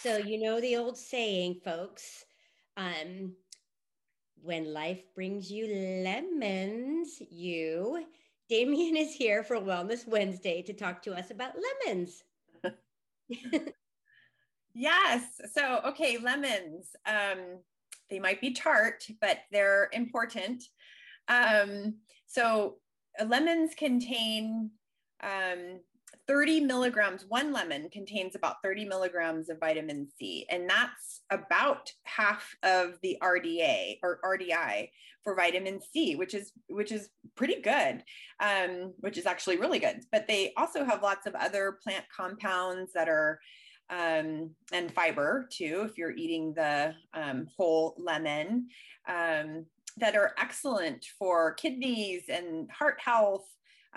[0.00, 2.24] So, you know the old saying, folks.
[2.76, 3.32] Um,
[4.40, 5.66] when life brings you
[6.04, 8.06] lemons, you,
[8.48, 12.22] Damien is here for Wellness Wednesday to talk to us about lemons.
[14.72, 15.24] yes.
[15.52, 16.94] So, okay, lemons.
[17.04, 17.58] Um,
[18.08, 20.62] they might be tart, but they're important.
[21.26, 21.96] Um,
[22.26, 22.76] so,
[23.26, 24.70] lemons contain
[25.24, 25.80] um,
[26.28, 32.54] 30 milligrams, one lemon contains about 30 milligrams of vitamin C, and that's about half
[32.62, 34.90] of the RDA or RDI
[35.24, 38.04] for vitamin C, which is which is pretty good,
[38.40, 40.00] um, which is actually really good.
[40.12, 43.40] But they also have lots of other plant compounds that are
[43.90, 48.68] um, and fiber too, if you're eating the um, whole lemon,
[49.08, 49.64] um,
[49.96, 53.46] that are excellent for kidneys and heart health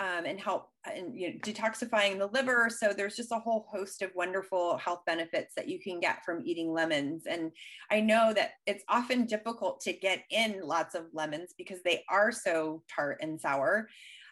[0.02, 2.70] um, and help and you know, detoxifying the liver.
[2.76, 6.42] So there's just a whole host of wonderful health benefits that you can get from
[6.44, 7.24] eating lemons.
[7.30, 7.52] And
[7.92, 12.32] I know that it's often difficult to get in lots of lemons because they are
[12.32, 13.90] so tart and sour.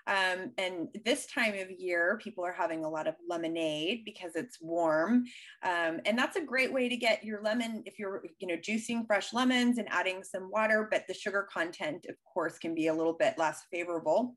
[0.08, 4.60] Um, and this time of year, people are having a lot of lemonade because it's
[4.60, 5.26] warm.
[5.62, 9.06] Um, and that's a great way to get your lemon if you're, you know, juicing
[9.06, 12.94] fresh lemons and adding some water, but the sugar content, of course, can be a
[12.94, 14.36] little bit less favorable.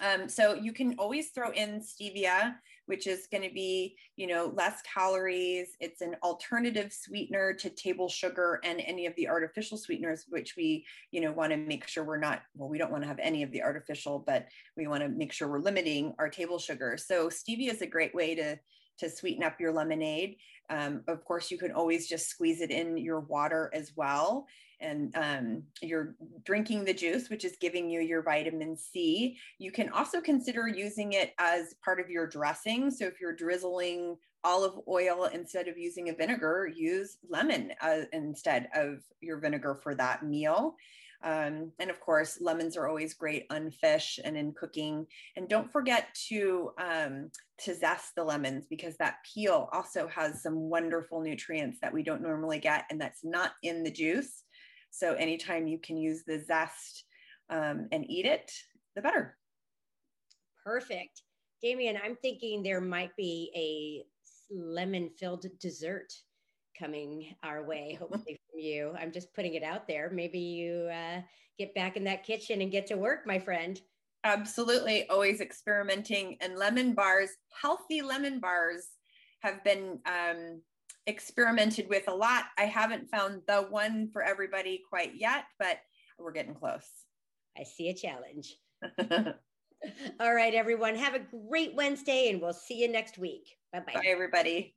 [0.00, 2.54] Um, so you can always throw in stevia,
[2.86, 5.76] which is going to be, you know, less calories.
[5.80, 10.86] It's an alternative sweetener to table sugar and any of the artificial sweeteners, which we,
[11.10, 13.42] you know, want to make sure we're not, well, we don't want to have any
[13.42, 16.96] of the artificial, but we want to make sure we're limiting our table sugar.
[16.96, 18.58] So stevia is a great way to
[18.98, 20.36] to sweeten up your lemonade.
[20.70, 24.46] Um, of course, you can always just squeeze it in your water as well
[24.80, 29.36] and um, you're drinking the juice, which is giving you your vitamin C.
[29.58, 32.90] You can also consider using it as part of your dressing.
[32.90, 38.68] So if you're drizzling olive oil instead of using a vinegar, use lemon uh, instead
[38.74, 40.76] of your vinegar for that meal.
[41.24, 45.06] Um, and of course, lemons are always great on fish and in cooking.
[45.36, 47.30] And don't forget to um,
[47.64, 52.22] to zest the lemons because that peel also has some wonderful nutrients that we don't
[52.22, 54.44] normally get, and that's not in the juice.
[54.90, 57.04] So anytime you can use the zest
[57.50, 58.50] um, and eat it,
[58.94, 59.36] the better.
[60.64, 61.22] Perfect.
[61.62, 66.12] Damien, I'm thinking there might be a lemon filled dessert
[66.78, 68.94] coming our way, hopefully from you.
[68.98, 70.10] I'm just putting it out there.
[70.12, 71.20] Maybe you uh,
[71.58, 73.80] get back in that kitchen and get to work, my friend.
[74.24, 75.08] Absolutely.
[75.08, 76.36] Always experimenting.
[76.40, 77.30] And lemon bars,
[77.60, 78.86] healthy lemon bars,
[79.40, 80.60] have been um,
[81.06, 82.44] experimented with a lot.
[82.58, 85.78] I haven't found the one for everybody quite yet, but
[86.18, 86.88] we're getting close.
[87.56, 88.56] I see a challenge.
[90.20, 90.96] All right, everyone.
[90.96, 93.56] Have a great Wednesday, and we'll see you next week.
[93.72, 93.92] Bye-bye.
[93.94, 94.74] Bye, everybody.